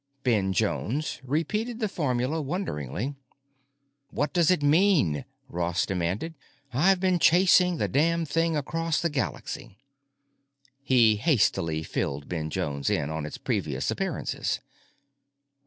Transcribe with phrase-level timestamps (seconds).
[0.23, 3.13] Ben Jones repeated the formula wonderingly.
[4.09, 6.33] "What does it mean?" Ross demanded.
[6.73, 9.77] "I've been chasing the damned thing across the Galaxy."
[10.81, 14.59] He hastily filled Ben Jones in on its previous appearances.